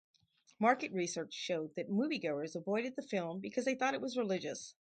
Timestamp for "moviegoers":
1.91-2.55